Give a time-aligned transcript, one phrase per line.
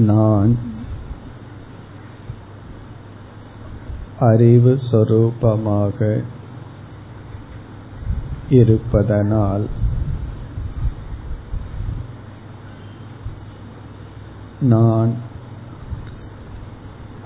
[0.00, 0.58] நான்
[4.18, 6.24] அறிவு சொரூபமாக
[8.50, 9.66] இருப்பதனால்
[14.60, 15.12] நான்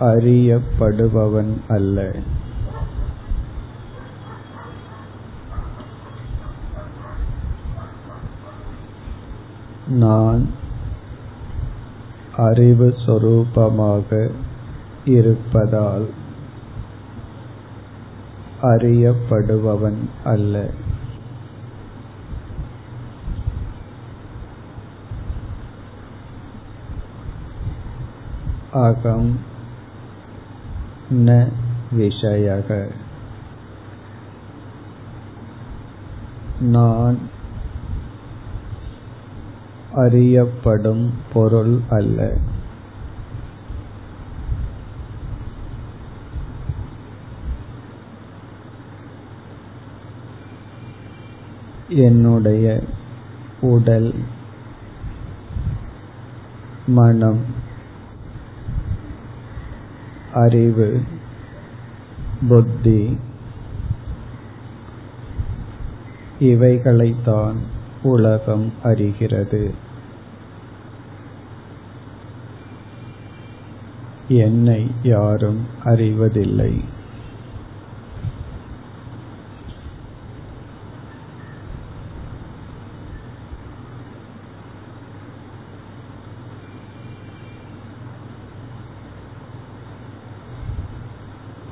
[0.01, 2.15] அறியப்படுபவன் அல்ல.
[9.87, 10.63] நான்
[12.37, 14.31] அறிவு சொரூபமாக
[15.05, 16.09] இருப்பதால்
[18.63, 20.67] அறியப்படுபவன் அல்ல.
[28.73, 29.39] அகம்
[31.11, 31.49] ந
[31.97, 32.91] விஷயக.
[36.61, 37.33] நான்
[39.95, 42.37] அறியப்படும் பொருள் அல்ல.
[51.89, 52.83] என்னுடைய
[53.61, 54.15] உடல்
[56.87, 57.45] மனம்
[60.33, 61.03] அறிவு
[62.49, 63.19] புத்தி
[66.41, 67.74] இவைகளைத்தான்
[68.05, 69.75] உலகம் அறிகிறது.
[74.29, 76.81] என்னை யாரும் அறிவதில்லை.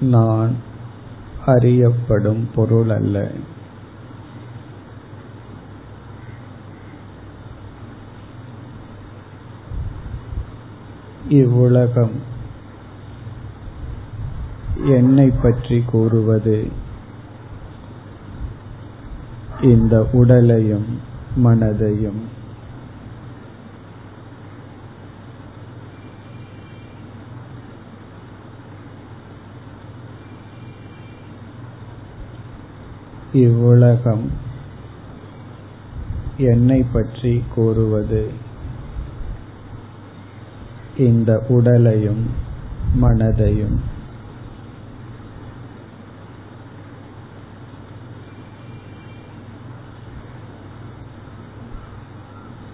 [0.00, 0.56] நான்
[1.46, 3.30] அறியப்படும் பொருள் அல்ல.
[11.28, 12.12] இவ்வுலகம்
[14.84, 16.68] என்னை பற்றி கூறுவது?
[19.60, 21.00] இந்த உடலையும்
[21.36, 22.20] மனதையும்.
[33.32, 34.30] இவ்வுலகம்
[36.36, 38.50] என்னை பற்றி கூறுவது?
[40.96, 42.30] இந்த உடலையும்
[43.02, 43.76] மனதையும்.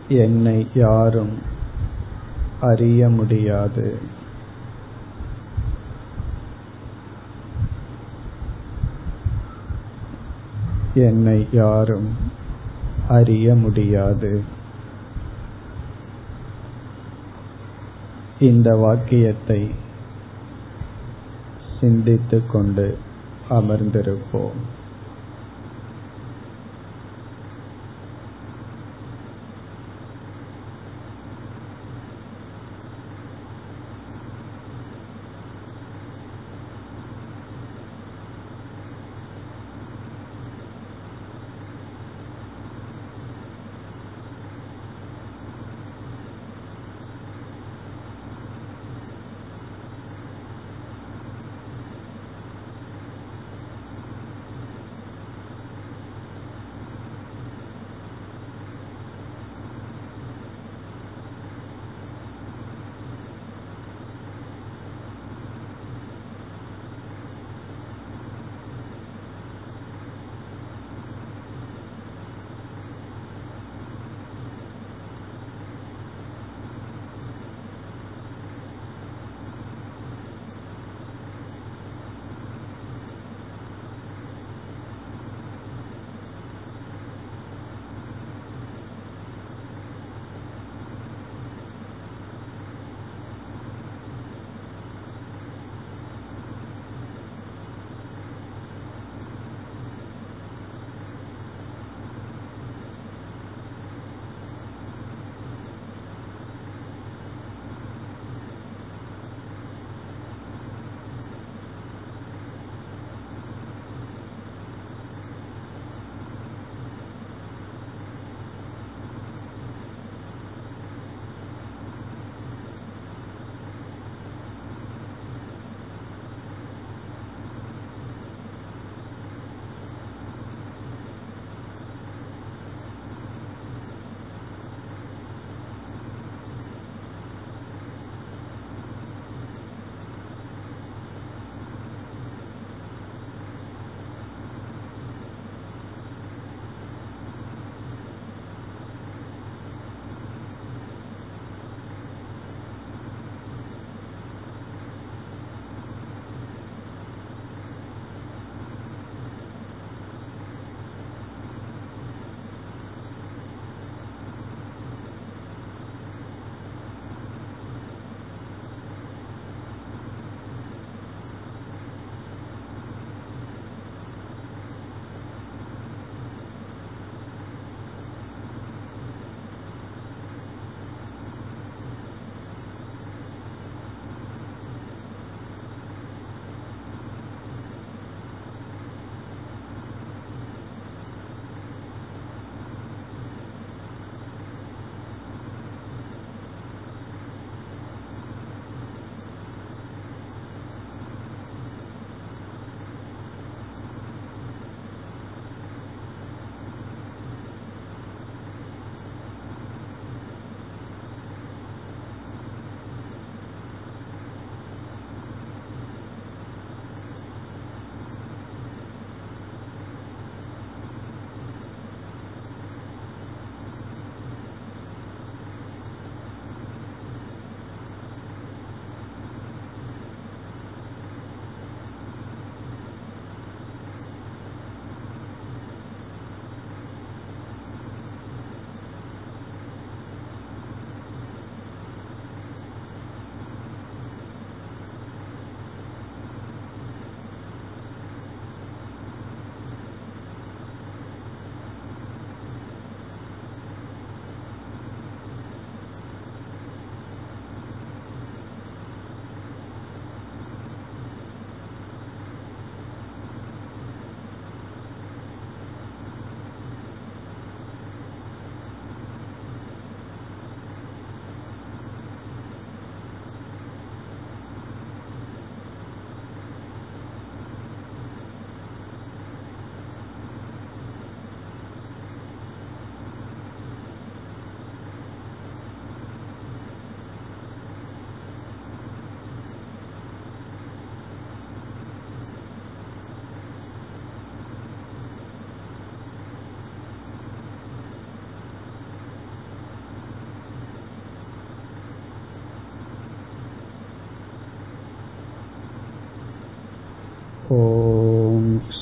[0.08, 1.38] என்னை யாரும்
[2.60, 3.98] அறிய முடியாது.
[10.94, 12.16] என்னை யாரும்
[13.08, 14.56] அறிய முடியாது.
[18.40, 19.70] இந்த வாக்கியத்தை
[21.80, 22.98] சிந்தித்துக் கொண்டு
[23.50, 24.58] அமர்ந்திருப்போம்.